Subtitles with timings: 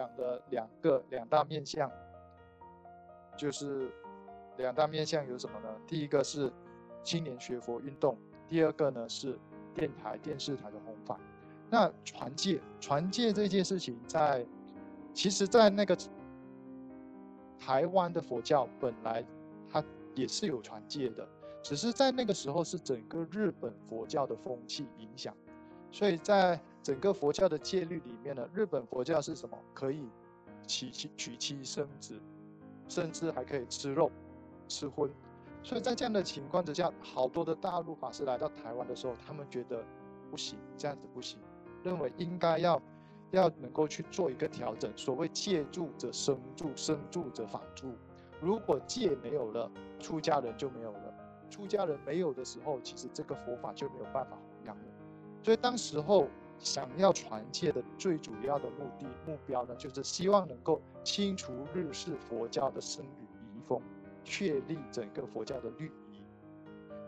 [0.00, 1.90] 讲的两个两大面向，
[3.36, 3.90] 就是
[4.56, 5.68] 两大面向有什么呢？
[5.86, 6.50] 第一个是
[7.02, 8.16] 青年学佛运动，
[8.48, 9.38] 第二个呢是
[9.74, 11.20] 电台电视台的弘法。
[11.68, 14.46] 那传戒传戒这件事情，在
[15.12, 15.94] 其实，在那个
[17.58, 19.22] 台湾的佛教本来
[19.70, 21.28] 它也是有传戒的，
[21.62, 25.36] 只是在那个时候是整个日本佛教的风气影响，
[25.92, 26.60] 所以在。
[26.82, 29.56] 整个佛教的戒律里面呢，日本佛教是什么？
[29.74, 30.08] 可以
[30.66, 32.18] 娶妻、娶妻生子，
[32.88, 34.10] 甚至还可以吃肉、
[34.66, 35.10] 吃荤。
[35.62, 39.84] 所以在这样的情况之下，好多的大陆法师来到台湾的时候，他们觉得
[40.30, 41.38] 不行，这样子不行，
[41.84, 42.80] 认为应该要
[43.30, 44.90] 要能够去做一个调整。
[44.96, 47.92] 所谓戒住则生住，生住则法住。
[48.40, 51.14] 如果戒没有了，出家人就没有了。
[51.50, 54.84] 出家人没有的时候，其实这个佛法就没有办法弘扬了。
[55.42, 56.28] 所以当时候。
[56.62, 63.08] 想要传戒的最主要的目的目标呢，就是希望能够清除日式佛教的僧侣
[63.56, 63.80] 遗风，
[64.22, 66.22] 确立整个佛教的律仪。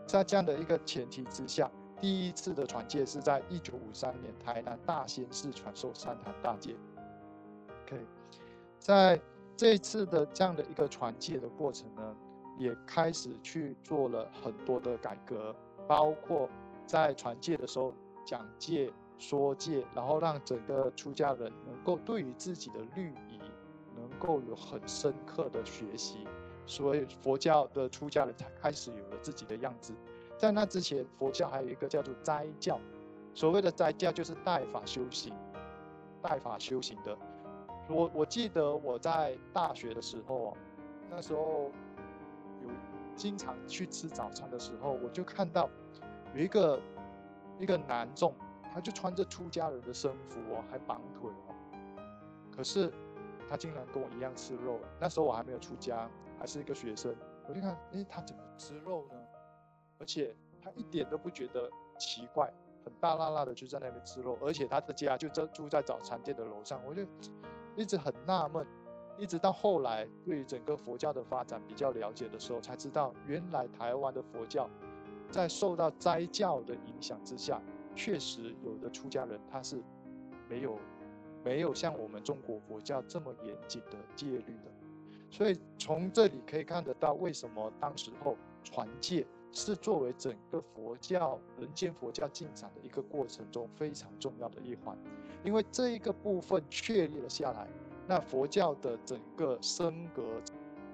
[0.07, 1.69] 在这样的一个前提之下，
[2.01, 6.75] 第一次的传戒是在一九五三年台南大仙寺传授三坛大戒。
[7.85, 8.03] OK，
[8.79, 9.21] 在
[9.55, 12.15] 这次的这样的一个传戒的过程呢，
[12.57, 15.55] 也开始去做了很多的改革，
[15.87, 16.49] 包括
[16.87, 17.93] 在传戒的时候
[18.25, 18.91] 讲戒。
[19.19, 23.39] 说戒，然后让整个出家人能够对于自己的律仪
[23.95, 26.27] 能够有很深刻的学习，
[26.65, 29.93] 所以佛教的出家人才开始有了自己的样子。
[30.35, 32.77] 在那之前，佛教还有一个叫做斋教，
[33.33, 35.33] 所谓的斋教就是代法修行，
[36.21, 37.17] 代法修行的。
[37.87, 40.57] 我我记得我在大学的时候，
[41.09, 41.71] 那时候
[42.61, 42.69] 有
[43.15, 45.69] 经常去吃早餐的时候，我就看到
[46.35, 46.81] 有一个
[47.63, 48.33] 一个男众。
[48.75, 51.53] 他就穿着出家人的僧服哦，还绑腿哦。
[52.51, 52.91] 可是
[53.47, 54.79] 他竟然跟我一样吃肉。
[54.99, 56.09] 那时候我还没有出家，
[56.39, 57.15] 还是一个学生。
[57.47, 59.19] 我就看，哎，他怎么吃肉呢？
[59.99, 61.69] 而且他一点都不觉得
[61.99, 62.51] 奇怪，
[62.83, 64.39] 很大辣辣的就在那边吃肉。
[64.41, 67.03] 而且他的家就在住在早餐店的楼上，我就
[67.77, 68.65] 一直很纳闷。
[69.19, 74.67] 一直到后来对于整个佛教的发展比较了解的时候，才知道原来台湾的佛教
[75.33, 77.59] 在受到斋教的影响之下。
[77.95, 79.81] 确实，有的出家人他是
[80.47, 80.77] 没有
[81.43, 84.71] 没有像我们中国佛教这么严谨的戒律的，
[85.29, 94.97] 所以从这里可以看得到，为什么当时候传戒是作为整个佛教人间佛教进展的一个过程中非常重要的一环，
[95.43, 97.67] 因为这一个部分确立了下来，
[98.07, 100.41] 那佛教的整个僧格、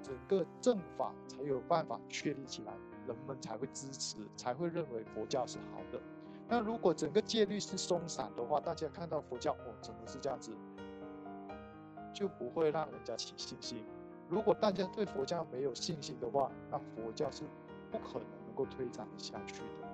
[0.03, 2.73] 整个正法才有办法确立起来，
[3.09, 5.99] 人们才会支持，才会认为佛教是好的。
[6.47, 10.51] 那如果整个戒律是松散的话，大家看到佛教哦，怎么是这样子，
[12.13, 13.83] 就不会让人家起信心。
[14.29, 17.43] 如果大家对佛教没有信心的话，那佛教是
[17.91, 19.87] 不可能能够推展下去的。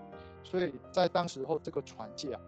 [0.44, 2.42] 所以在当时候这个传戒啊，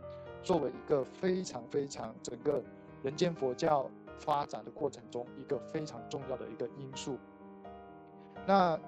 [0.44, 2.62] 作为一个非常非常整个
[3.04, 3.90] 人间佛教
[4.20, 7.18] 发展的过程中一个非常重要的一个因素。
[8.46, 8.80] 那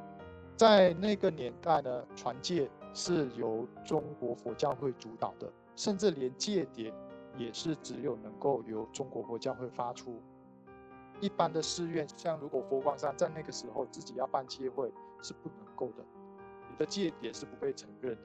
[0.59, 2.70] 在那个年代呢，传戒。
[2.92, 6.92] 是由中国佛教会主导的，甚至连戒牒
[7.38, 10.19] 也是只有能够由中国佛教会发出。
[11.22, 16.03] 一般的寺院，像如果佛光山在那个时候自己要办戒会是不能够的，
[16.68, 18.24] 你的戒牒是不被承认的。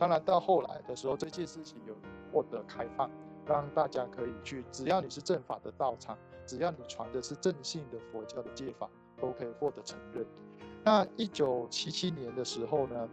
[0.00, 1.94] 当然到后来的时候，这件事情有
[2.32, 3.08] 获得开放，
[3.46, 10.26] 让大家可以去，只要你是正法的道场，只要你传的是正信的佛教的戒法，都可以获得承认。
[10.84, 13.08] 那一九七七年的时候呢？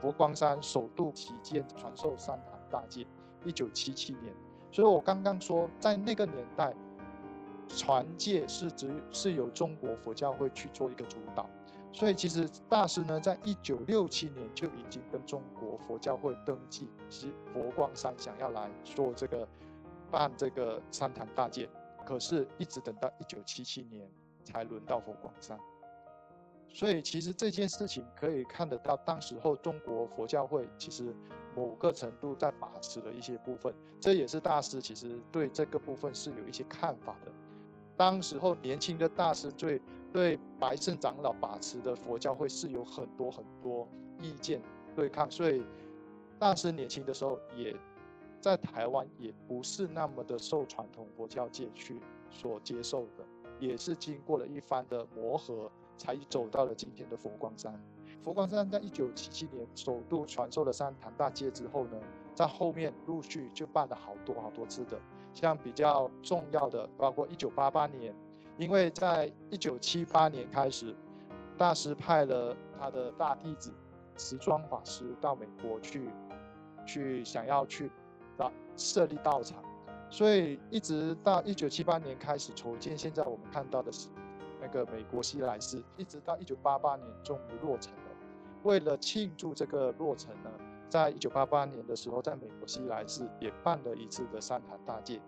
[0.00, 3.06] 佛光山首度起建传授三坛大戒，
[3.44, 4.34] 一九七七年。
[4.72, 6.74] 所以我刚刚说，在那个年代，
[7.68, 11.46] 传戒是只是由中国佛教会去做一个主导。
[11.92, 19.46] 所以其实大师呢，在一九六七年就已经跟中国佛教会登记，是佛光山想要来做这个
[20.10, 21.68] 办这个三坛大戒，
[22.06, 24.08] 可是一直等到一九七七年
[24.46, 25.60] 才轮到佛光山。
[26.72, 31.14] 所以其实这件事情可以看得到，当时候中国佛教会其实
[31.56, 37.32] 某个程度在把持了一些部分，这也是大师其实对这个部分是有一些看法的。
[37.96, 39.82] 当时候年轻的大师对
[40.12, 43.86] 对白胜长老把持的佛教会是有很多很多
[44.20, 44.62] 意见
[44.94, 45.64] 对抗，所以
[46.38, 47.76] 大师年轻的时候也
[48.40, 52.00] 在台湾也不是那么的受传统佛教界去
[52.30, 53.24] 所接受的，
[53.58, 55.70] 也是经过了一番的磨合。
[56.00, 57.78] 才走到了今天的佛光山。
[58.22, 61.98] 佛光山在一九七七年首度传授了三坛大戒之后呢，
[62.34, 64.98] 在后面陆续就办了好多好多次的，
[65.34, 68.14] 像比较重要的，包括一九八八年，
[68.56, 70.96] 因为在一九七八年开始，
[71.58, 73.70] 大师派了他的大弟子
[74.16, 76.08] 慈庄法师到美国去，
[76.86, 77.90] 去想要去
[78.38, 79.62] 啊设立道场，
[80.10, 84.08] 所以一直到一九七八年开始筹建，现在我们看到的是
[84.60, 88.10] 那个美国西来寺，一直到一九八八年终于落成了。
[88.62, 90.50] 为了庆祝这个落成呢。
[90.90, 95.20] 在一九八八年的时候，在美国西来寺也办了一次的三坛大戒，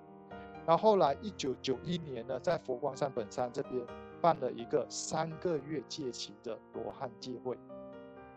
[0.67, 3.81] 然后后来一九九一年呢，在佛光山本山这边
[4.21, 7.57] 办了一个三个月戒期的罗汉戒会。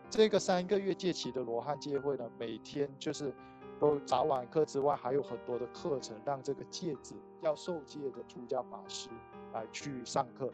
[0.08, 3.34] 这个三个月戒期的罗汉戒会呢，每天就是
[3.80, 9.08] 都早晚课之外，还有很多的课程，让这个戒子要受戒的出家法师
[9.52, 10.48] 来去上课，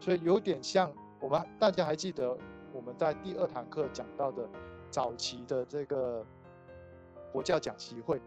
[0.00, 2.36] 所以有点像我们大家还记得
[2.72, 4.48] 我们在第二堂课讲到的。
[4.90, 6.24] 早期的这个
[7.30, 8.18] 佛教讲习会，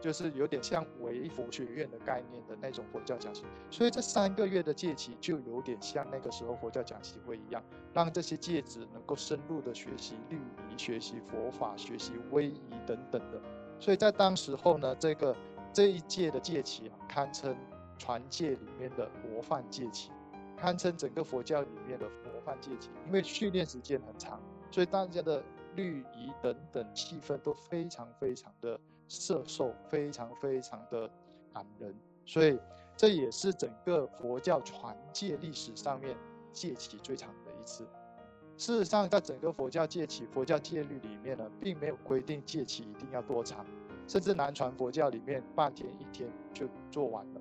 [0.00, 7.62] 就是有点像唯佛学院的概念的那种佛教讲习，所以这三个月的戒期就有点像那个时候佛教讲习会一样，
[7.92, 13.38] 让这些戒子能够深入的学习律仪、学习佛法、学习威仪等等的。
[13.78, 15.36] 所以在当时候呢，这个
[15.70, 17.54] 这一届的戒期啊，堪称
[17.98, 20.10] 传戒里面的模范戒期，
[20.60, 24.38] 堪称整个佛教里面的模范戒期，因为训练时间很长。
[24.70, 25.42] 所以大家的
[25.74, 28.78] 律仪等等气氛都非常非常的
[29.08, 31.10] 摄受，非常非常的
[31.52, 31.94] 感人。
[32.26, 32.58] 所以
[32.94, 36.14] 这也是整个佛教传戒历史上面
[36.52, 37.86] 戒期最长的一次。
[38.58, 43.64] 事实上，在整个佛教戒期、佛教戒律里面呢，并没有规定戒期一定要多长，
[44.06, 47.40] 甚至南传佛教里面半天一天就做完了，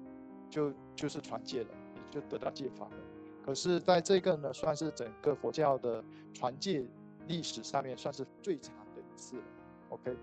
[0.50, 1.70] 就就是传戒了，
[2.10, 2.98] 就得到戒法了。
[3.46, 6.04] 可是在这个呢，算是整个佛教的
[6.34, 6.86] 传戒。
[7.28, 9.44] 历史上面算是最长的一次了
[9.90, 10.18] ，OK，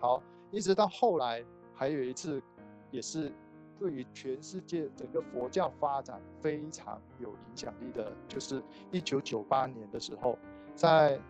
[0.00, 2.42] 好，一直到后来还有一次，
[2.90, 3.30] 也是
[3.78, 10.38] 对于全世界整个佛教发展非常有影响力的，就是一九九八年的时候，
[10.74, 11.20] 在，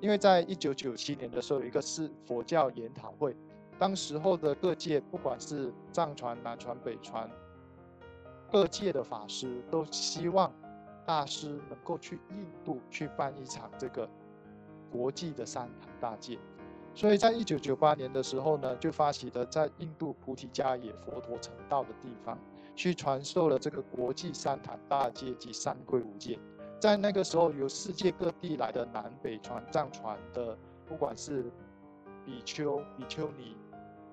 [0.00, 3.34] 因为在一九九七年的时候，有一个是佛教研讨会，
[3.80, 7.28] 当时候的各界，不管是藏传、南传、北传，
[8.52, 10.52] 各界的法师都希望。
[11.04, 14.08] 大师能够去印度去办一场这个
[14.88, 16.38] 国际的三坛大戒，
[16.94, 22.38] 所以在一九九八年的时候呢，就发起了在印度菩提迦耶佛陀成道的地方，
[22.76, 26.38] 去传授了这个国际三坛大戒及三归五戒。
[26.78, 30.56] 在那个时候，由世界各地来的南北传、藏传的，
[30.86, 31.50] 不管是
[32.24, 33.56] 比丘、比丘尼，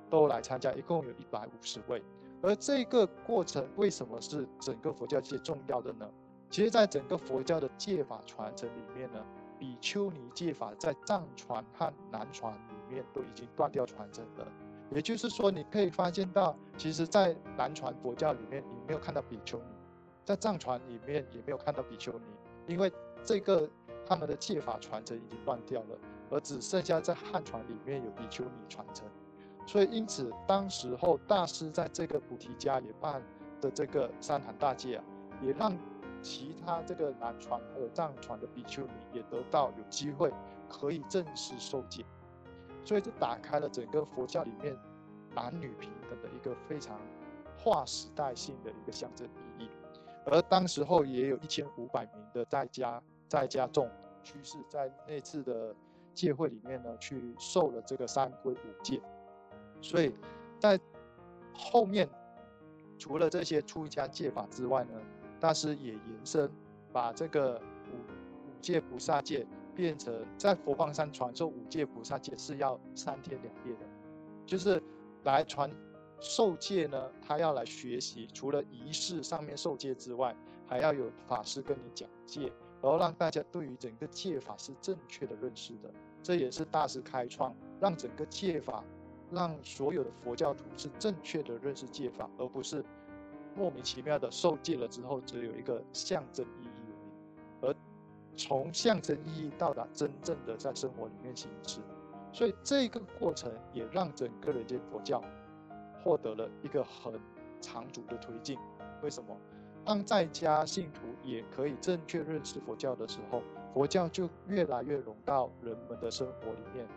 [0.09, 2.01] 都来参加，一共有一百五十位。
[2.41, 6.09] 而这个过程为什么是整个佛教界重要的呢？
[6.49, 9.23] 其实，在整个佛教的戒法传承里面呢，
[9.59, 14.47] 比丘尼戒法在藏传和南传里面都已经断掉传承了。
[14.89, 19.65] 也就是说，你可以发现到，其实，在南传佛教里面，你没有看到比丘尼；
[20.25, 22.25] 在藏传里面也没有看到比丘尼，
[22.65, 22.91] 因为
[23.23, 23.69] 这个
[24.07, 25.99] 他们的戒法传承已经断掉了，
[26.31, 29.05] 而只剩下在汉传里面有比丘尼传承。
[29.65, 33.21] 所以，因此，当时候大师在这个菩提迦也办
[33.61, 35.03] 的这个三坛大戒啊，
[35.41, 35.77] 也让。
[36.21, 40.29] 其他这个南传还有藏传的比丘尼也得到有机会
[40.67, 42.03] 可以正式受戒，
[42.83, 44.77] 所以这打开了整个佛教里面
[45.33, 46.99] 男女平等的一个非常
[47.57, 49.25] 划时代性的一个象征
[49.57, 49.69] 意义。
[50.25, 53.89] 而当时候也有一千五百名的在家在家众
[54.21, 55.73] 居士在那次的
[56.13, 59.01] 戒会里面呢去受了这个三规五戒，
[59.81, 60.13] 所以
[60.59, 60.79] 在
[61.53, 62.09] 后面
[62.97, 64.91] 除了这些出家戒法之外呢。
[65.41, 66.51] 大师也延伸，
[66.91, 67.61] 把这个
[67.93, 73.85] 五五戒菩萨戒变成在佛光山传授五戒菩萨戒是要三天两夜的，
[74.45, 74.83] 就是
[75.23, 75.71] 来传
[76.19, 80.35] 受戒呢，他要来学习，除了仪式上面受戒之外，
[80.67, 85.89] 还要有法师跟你讲戒，然后让大家对于整个戒法是正确的认识的。
[86.21, 88.83] 这也是大师开创，让整个戒法，
[89.31, 92.83] 让所有的佛教徒是正确的认识戒法，而不是。
[93.55, 96.93] 莫名其妙的受戒了之后，只有一个象征意义
[97.61, 97.75] 而已，而
[98.37, 101.81] 从象征意义到达真正的在生活里面行持，
[102.31, 105.21] 所以这个过程也让整个人间佛教
[106.01, 107.19] 获得了一个很
[107.59, 108.57] 长足的推进。
[109.01, 109.35] 为什么？
[109.83, 113.41] 当在家信徒也可以正确认识佛教的时候，
[113.73, 116.87] 佛教就越来越融到人们的生活里面，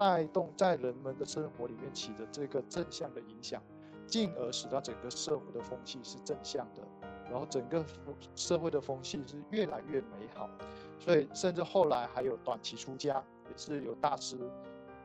[0.00, 3.62] 带动在人们的生活里面起着这个正向的影响。
[4.06, 6.82] 进而使到整个社会的风气是正向的，
[7.30, 7.84] 然后整个
[8.34, 10.50] 社会的风气是越来越美好，
[10.98, 14.36] 所以甚至后来还有短期出家，也是有大师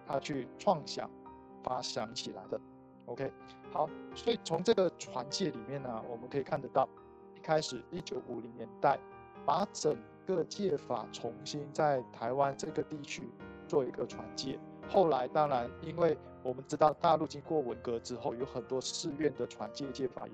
[0.07, 1.07] 他去创想
[1.61, 2.59] 发想起来的。
[3.05, 3.31] OK，
[3.71, 6.89] 好，所以从这个传戒里面呢，我们可以看得到，
[7.35, 8.99] 一开始一九五零年代，
[9.45, 13.29] 把整个戒法重新在台湾这个地区
[13.67, 14.57] 做一个传戒。
[14.89, 20.34] 后来当然，因为我们知道大陆经过文革之后，有很多寺院的传戒戒法也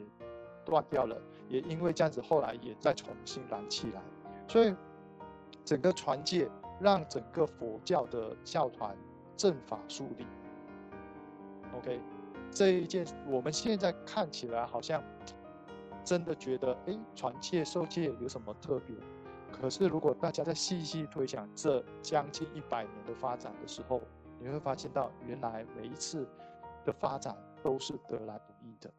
[0.66, 1.18] 断掉了，
[1.48, 4.02] 也因为这样子，后来也再重新燃起来。
[4.48, 4.76] 所以
[5.64, 8.96] 整个传戒让整个佛教的教团
[9.38, 10.26] 正法树立。
[11.78, 12.00] OK。
[12.54, 15.02] 这一件，我们现在看起来好像
[16.04, 18.94] 真的觉得，哎，传戒受戒有什么特别？
[19.54, 24.02] 可是如果大家在细细推想这将近一百年的发展的时候，
[24.42, 26.28] 你会发现到，原来每一次
[26.84, 28.92] 的发展都是得来不易的。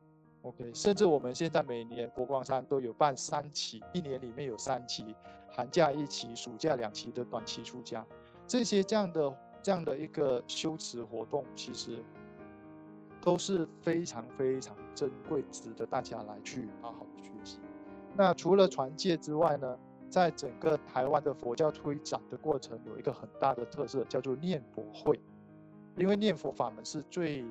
[0.42, 5.14] OK，甚至我们现在每年佛光山都有办三期，一年里面有三期，
[5.50, 8.06] 寒假一期，暑假两期的短期出家，
[8.46, 12.02] 这些这样的这样的一个修持活动，其实。
[13.24, 17.60] 都是非常非常珍贵，值得大家来去好好的学习。
[18.16, 19.78] 那除了传戒之外呢，
[20.10, 25.20] 在整个台湾的佛教推展的过程，有一个很大的特色，叫做念佛会。
[25.96, 27.44] 因为念佛法门是最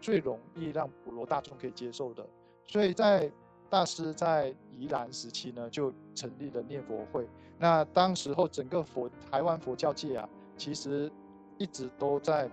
[0.00, 2.26] 最容易让普罗大众可以接受的，
[2.66, 3.30] 所以在
[3.68, 7.28] 大师在宜兰时期呢，就成立了念佛会。
[7.58, 11.10] 那当时候整个佛台湾佛教界啊，其实
[11.58, 12.50] 一直都在。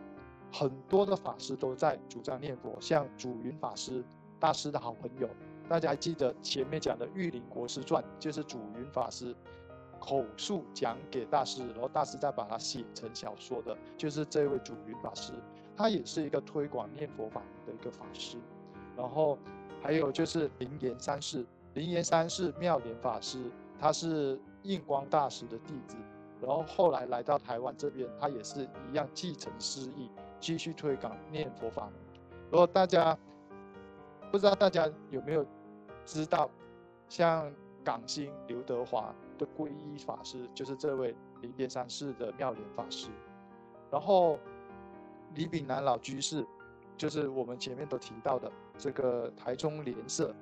[0.55, 4.03] 很多的法师都在主张念佛，像祖云法师
[4.39, 5.27] 大师的好朋友，
[5.67, 9.35] 大家还记得前面讲的《玉林国师传》，就是祖云法师
[10.05, 15.31] 口述讲给大师，然后大师再把它写成小说的，就是这位祖云法师，
[15.77, 18.37] 他也是一个推广念佛法的一个法师。
[18.97, 19.39] 然后
[19.81, 21.45] 还有就是灵岩三世，
[21.75, 25.95] 灵岩三世妙莲法师，他是印光大师的弟子，
[26.41, 30.11] 然后后来来到台湾这边，他也是一样继承师艺。
[30.41, 31.93] 继续推广念佛法门。
[32.51, 33.17] 如果大家
[34.29, 35.45] 不知道，大家有没有
[36.03, 36.51] 知道，
[37.07, 37.49] 像
[37.81, 43.09] 港星刘德华的皈依法师，就是这位灵岩山寺的妙莲法师。
[43.91, 44.39] 然后
[45.35, 46.45] 李炳南老居士，
[46.97, 50.33] 就是我们前面都提到的这个台中莲社，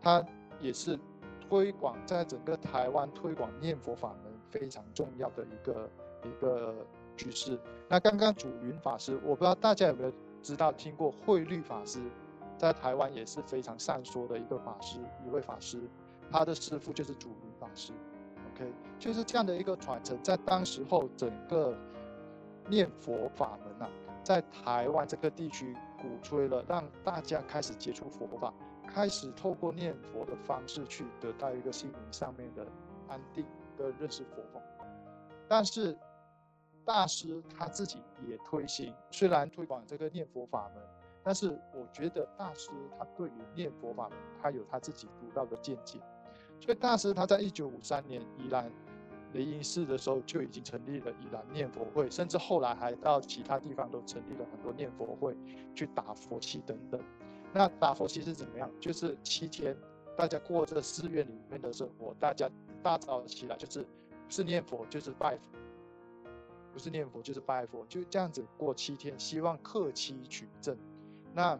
[0.00, 0.24] 他
[0.60, 0.98] 也是
[1.40, 5.90] 推广在整个台湾推广念佛法门非常重要的一个
[6.24, 6.74] 一个。
[7.16, 7.56] 居士，
[7.88, 10.12] 那刚刚祖云法师，我不知道大家有没有
[10.42, 12.00] 知道听过慧律法师，
[12.58, 15.80] 在台湾也是非常善说的一个法师，一位法师，
[16.28, 17.92] 他的师父就是祖云法师。
[18.54, 21.76] OK，就是这样的一个传承，在当时候整个
[22.68, 23.90] 念佛法门啊，
[24.22, 28.54] 在台湾这个地区鼓吹了，让大家开始接触佛法，
[28.86, 32.66] 开始透过念佛的方式去得到一个心灵上面的
[33.08, 33.44] 安定
[33.76, 34.60] 跟认识佛法，
[35.48, 35.96] 但是。
[36.86, 40.84] 大师他自己也推行，虽然推广这个念佛法门，
[41.22, 42.68] 但是我觉得大师
[42.98, 45.98] 他对于念佛法门，他有他自己独到的见解。
[46.60, 48.70] 所以大师他在一九五三年宜兰
[49.32, 55.36] 雷音寺的时候就已经成立了宜兰念佛会，甚至后来还到其他地方都成立了很多念佛会，
[55.74, 57.00] 去打佛七等等。
[57.52, 58.70] 那打佛七是怎么样？
[58.80, 59.76] 就是七天，
[60.16, 62.48] 大家过这寺院里面的生活，大家
[62.82, 65.42] 大早起来就是不是念佛就是拜佛。
[66.72, 70.76] 不是念佛就是拜佛，就这样子过七天，希望克期取证。
[71.32, 71.56] 那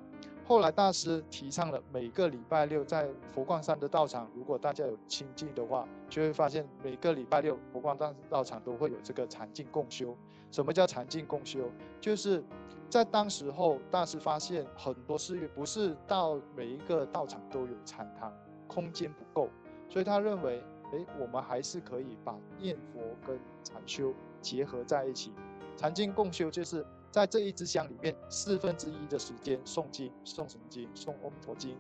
[0.47, 10.15] 后来大师提倡了每个礼拜六在佛光山的道场，如果大家有亲近的话，就会发现每个礼拜六佛光山道场都会有这个禅境共修。
[10.51, 11.71] 什么叫禅境共修？
[12.01, 12.45] 就是
[12.91, 18.33] 在当时候，大师发现很多寺院不是到每一个道场都有禅堂，
[18.69, 19.49] 空间不够，
[19.89, 24.13] 所以他认为，哎，我们还是可以把念佛跟禅修。
[24.43, 25.33] 结合在一起，
[25.75, 30.93] 禅经共修就是在这一支香里面，四分之一的时间诵经、诵什么经？
[30.97, 31.79] 诵《阿弥陀经》，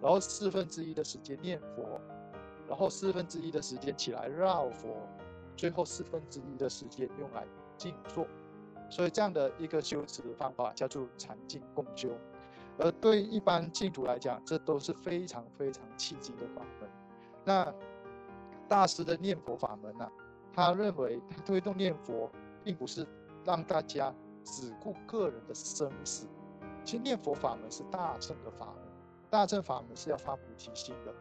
[0.00, 2.00] 然后四分之一的时间念佛，
[2.68, 4.88] 然后四分之一的时间起来绕佛，
[5.56, 7.46] 最后四分之一的时间用来
[7.78, 8.26] 静坐。
[8.90, 12.08] 所以这样的一个修持方法叫做禅静共修。
[12.76, 16.90] 而对一般净土来讲，这都是非常非常契机的法门。
[17.44, 17.72] 那
[18.66, 20.10] 大师的念佛法门呢？
[20.52, 22.28] 他认为，他推动念佛，
[22.64, 23.06] 并不是
[23.44, 24.12] 让大家
[24.44, 26.26] 只顾个人的生死。
[26.84, 28.84] 其实念佛法门是大乘的法门，
[29.30, 31.14] 大乘法门是要发菩提心的。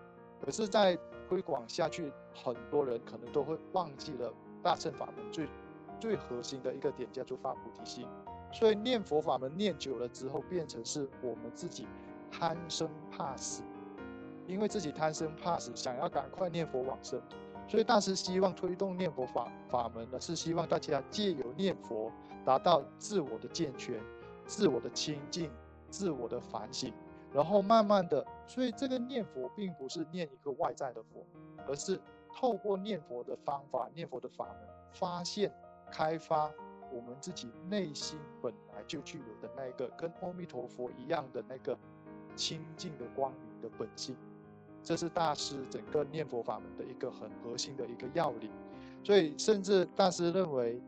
[0.44, 0.98] 可是，在
[1.30, 5.48] 推广下去，很多人可能都会忘记了大乘法门最
[6.00, 8.08] 最核心的一个点，叫做发菩提心。
[8.52, 11.88] 所以念佛法门念久了之后，变成是我们自己
[12.32, 13.62] 贪生怕死，
[14.48, 17.22] 因为自己贪生怕死，想要赶快念佛往生。
[17.68, 22.12] 所以大师希望推动念佛法法门呢，是希望大家借念佛
[22.46, 24.00] 达到自我的健全、
[24.46, 25.50] 自我的清净，
[25.90, 26.94] 自我的反省，
[27.34, 31.26] 然后慢慢的，所以这个念佛并不是念一个外在的佛，
[31.68, 32.00] 而是
[32.34, 35.54] 透过念佛的方法、念佛的法门，发现、
[35.92, 36.52] 开发
[36.92, 41.78] 我们自己内心本来就具有的那个跟阿弥陀佛一样的那个
[42.36, 44.16] 清净的光明的本性。
[44.84, 48.50] 这是大师整个念佛法门的一个很核心的一个要领。
[49.04, 50.82] 所以，甚至大师认为。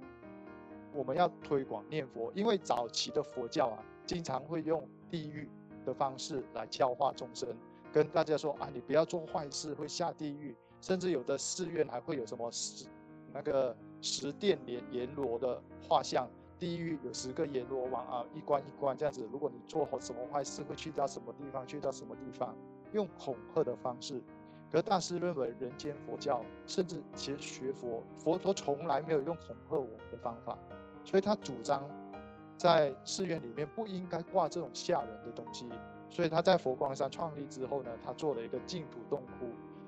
[0.94, 5.50] 我们要推广念佛，因为早期的佛教啊，经常会用地狱
[5.86, 7.50] 的方式来教化众生，
[7.92, 10.56] 跟大家说啊，你不要做坏事，会下地狱。
[10.82, 12.86] 甚至有的寺院还会有什么十
[13.32, 16.28] 那个十殿阎阎罗的画像，
[16.60, 19.26] 地狱有十个阎罗王啊，一关一关这样子。
[19.32, 22.54] 如果你做好什么坏事，会去到什么地方，去到什么地方，
[22.92, 24.22] 用恐吓的方式。
[24.70, 30.58] 可大师认为，人间佛教，甚至其实学佛，佛陀从来没有用恐吓我们的方法。
[31.06, 31.84] 所以他主张，
[32.58, 35.70] 在寺院里面不应该挂这种吓人的东西。
[36.10, 39.48] 所以他在佛光山创立之后呢，他做了一个净土洞窟，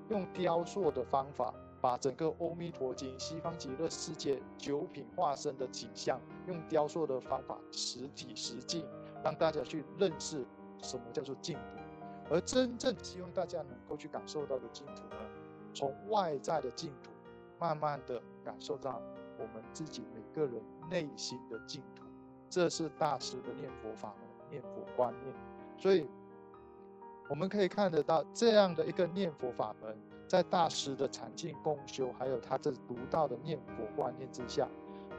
[0.09, 8.83] 用雕塑的方法，把整个《阿弥陀经》西方极乐世界九品化身的景象，用雕塑的方法，实体实境，
[9.23, 10.43] 让大家去认识
[10.81, 11.77] 什么叫做净土。
[12.31, 15.17] 而真正希望大家能够去感受到的净土呢，
[15.75, 17.11] 从外在的净土，
[17.59, 18.99] 慢慢的感受到。
[19.37, 22.03] 我们自己每个人内心的净土，
[22.49, 25.35] 这是大师的念佛法门、念佛观念。
[25.77, 26.07] 所以
[27.29, 34.67] 我们可以看得到这样的一个念佛法门，在大师的禅净共修，还有他这独到的念佛观念之下，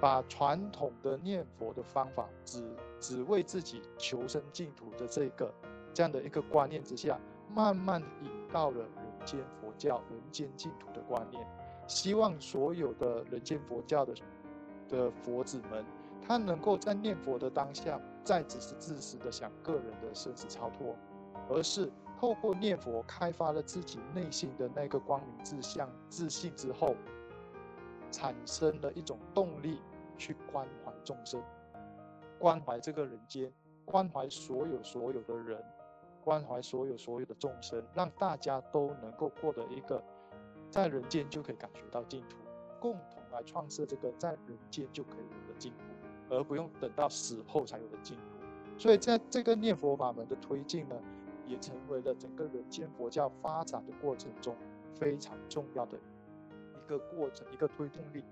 [0.00, 2.64] 把传统的念佛的方法，只
[3.00, 5.52] 只为自己求生净土的这个
[5.92, 7.18] 这样的一个观念之下，
[7.52, 11.46] 慢慢引到了人间佛教、人间净土的观念。
[11.87, 14.14] 希望所有的人间佛教的
[14.88, 15.85] 的佛子们，
[16.26, 20.96] 他能够在念佛的当下，再只是自私的想个人的生死超脱，
[21.49, 26.94] 而是透过念佛开发了自己内心的那个光明自相自信之后，
[28.11, 29.81] 产生了一种动力
[30.16, 31.42] 去关怀众生，
[32.38, 33.53] 关怀这个人间，
[33.85, 35.62] 关怀所有所有的人，
[36.25, 40.03] 关怀所有所有的众生，让大家都能够获得一个。
[40.70, 42.37] 在人间就可以感觉到净土，
[42.81, 48.22] 共同来创设这个在人间就可以有的净土，而不用等到死后才有的净土。
[48.79, 50.94] 所以在这个念佛法门的推进呢，
[51.46, 54.55] 也成为了整个人间佛教发展的过程中
[54.94, 58.22] 非常重要的一个过程，一个推动力。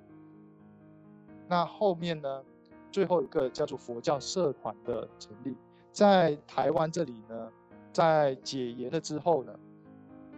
[1.49, 2.45] 那后面呢，
[2.93, 5.57] 最后一个叫做佛教社团的成立，
[5.93, 7.51] 在台湾这里呢，
[7.93, 9.59] 在解严了之后呢。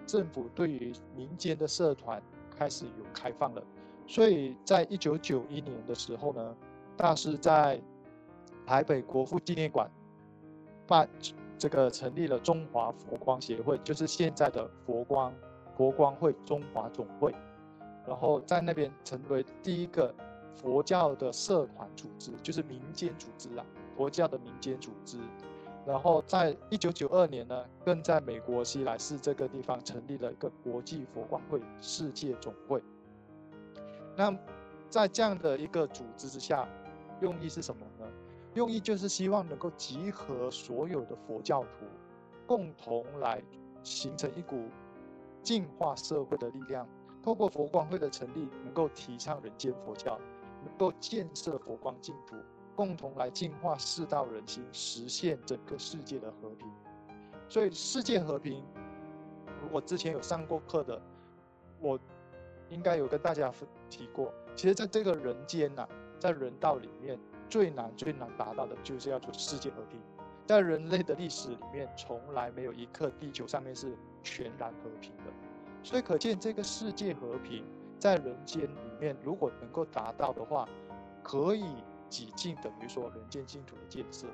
[0.06, 2.22] 政府对于民间的社团
[2.56, 3.62] 开始有开放了，
[4.06, 6.56] 所以在一九九一年的时候呢，
[6.96, 7.80] 大师在
[8.64, 9.90] 台北国父纪念馆
[10.86, 11.08] 办
[11.58, 15.34] 这个成立了中华佛光协会，就是现在的佛光
[15.76, 17.34] 佛光会中华总会，
[18.06, 20.14] 然后在那边成为第一个
[20.54, 23.66] 佛教的社团组织，就是民间组织啊，
[23.96, 25.18] 佛教的民间组织。
[25.86, 32.82] 然后在一九九二年呢，更在美国西来市这个地方成立了一个国际佛光会世界总会。
[34.16, 34.36] 那
[34.90, 36.68] 在这样的一个组织之下，
[37.20, 38.04] 用意是什么呢？
[38.54, 41.86] 用意就是希望能够集合所有的佛教徒，
[42.46, 43.40] 共同来
[43.84, 44.64] 形成一股
[45.42, 46.88] 净化社会的力量。
[47.22, 50.18] 透过佛光会的成立，能够提倡人间佛教，
[50.64, 52.34] 能够建设佛光净土。
[52.76, 56.70] 共同来净化世道人心，实现整个世界的和平。
[57.48, 58.62] 所以，世界和平，
[59.62, 61.00] 如果之前有上过课的，
[61.80, 61.98] 我
[62.68, 63.50] 应该有跟大家
[63.88, 64.30] 提过。
[64.54, 69.98] 其实，在这个人间呐，在人道里面，最难最难达到的就是要做世界和平。
[70.44, 75.24] 在人类的历史里面，从来没有一刻地球上面是全然和平的。
[75.82, 77.64] 所以，可见这个世界和平
[77.98, 80.68] 在人间里面，如果能够达到的话，
[81.22, 81.64] 可以。
[82.16, 84.26] 几近等于说人间净土的建设，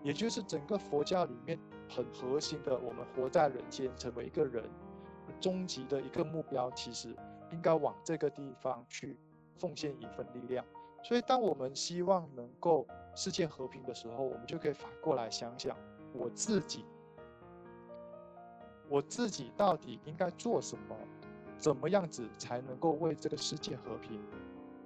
[0.00, 1.58] 也就是整个佛教里面
[1.88, 4.62] 很核心的，我们活在人间，成为一个人，
[5.40, 7.16] 终极的一个目标，其实
[7.50, 9.18] 应该往这个地方去
[9.56, 10.64] 奉献一份力量。
[11.02, 12.86] 所以，当我们希望能够
[13.16, 15.76] 世界和平的时候，我们就可以反过来想想，
[16.12, 16.84] 我自己，
[18.88, 20.96] 我自己到底应该做什么，
[21.58, 24.22] 怎么样子才能够为这个世界和平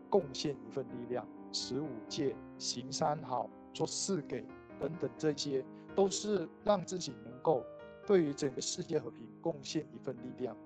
[0.08, 1.26] 贡献一份力量？
[1.52, 4.44] 十五戒、行三好、做四给
[4.78, 7.64] 等等，这些都是让自己能够
[8.06, 10.56] 对于整个世界和平贡献一份力量。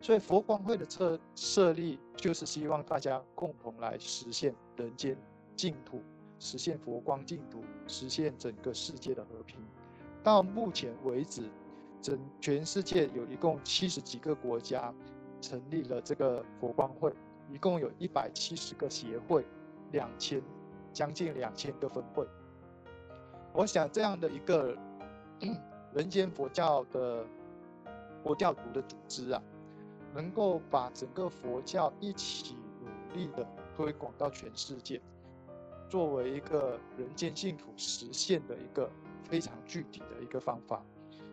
[0.00, 5.16] 所以佛光会的设设立，就是希望大家共同来实现人间
[5.54, 6.00] 净土，
[6.38, 9.60] 实现佛光净土，实现整个世界的和平。
[10.22, 11.42] 到目前为止，
[12.00, 14.94] 整全世界有一共七十几个国家
[15.40, 17.12] 成立了这个佛光会，
[17.50, 19.44] 一共有一百七十个协会，
[19.92, 20.42] 两千
[20.92, 22.26] 将近两千个分会。
[23.52, 24.76] 我想这样的一个
[25.92, 27.24] 人间佛教的
[28.22, 29.42] 佛教徒的组织啊，
[30.14, 35.00] 能够把整个佛教一起努力的推广到全世界，
[35.88, 38.88] 作为一个人间净土实现的一个
[39.24, 40.84] 非常具体的一个方法。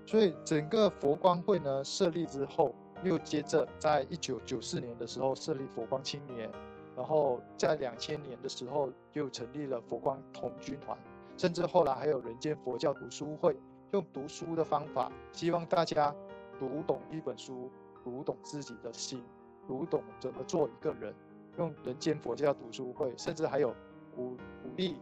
[0.06, 6.50] 所以整个佛光会呢设立之后，又接着在一九九四年的时候设立佛光青年，
[6.98, 10.98] 然后在两千年的时候就成立了佛光同军团。
[11.38, 13.56] 甚至后来还有人间佛教读书会，
[13.92, 16.14] 用读书的方法，希望大家
[16.60, 17.70] 读懂一本书，
[18.04, 19.24] 读懂自己的心，
[19.68, 21.14] 读懂怎么做一个人。
[21.60, 23.70] 用人间佛教读书会，甚至还有
[24.16, 24.96] 鼓鼓励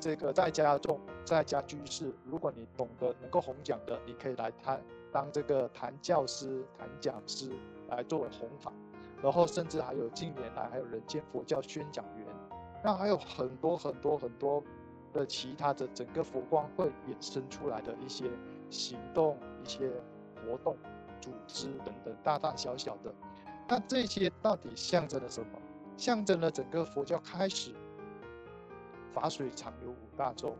[0.00, 7.50] 这个在家众、在家居士，如果你懂得能够弘讲的，你可以来谈当这个谈教师、谈讲师
[7.88, 8.72] 来作为弘法。
[9.22, 12.26] 然后甚至还有近年来还有人间佛教宣讲员，
[12.82, 14.62] 那还有很多很多很多。
[15.12, 18.30] 的其他的整个佛光会衍生出来的一些
[18.70, 19.92] 行动、一些
[20.34, 20.74] 活动、
[21.20, 23.14] 组织等等，大大小小的，
[23.68, 25.58] 那这些到底象征了什么？
[25.98, 27.74] 象征了整个佛教开始
[29.12, 30.56] 法水长流五大洲。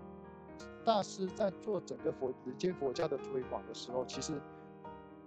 [0.85, 4.39] 大师在做整个佛人间佛教的推广的时候，其实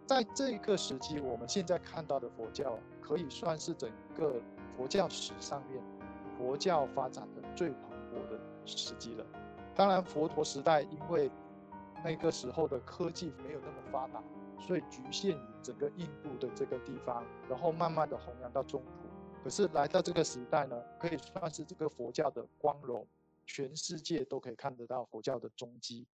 [0.06, 4.41] 在这个时期，我们现在看到的佛教可以算是整个
[4.78, 5.84] 佛教史上面
[6.38, 7.80] 佛教发展的最蓬
[8.12, 8.39] 勃的。
[8.68, 9.24] 时机了，
[9.76, 11.30] 当然佛陀时代因为
[12.04, 14.24] 那个时候的科技没有那么发达，
[14.60, 19.08] 所以局限于整个印度的这个地方，然后慢慢的弘扬到中土。
[19.44, 23.06] 可是来到这个时代呢，可以算是这个佛教的光荣，
[23.46, 26.08] 全世界都可以看得到佛教的踪迹。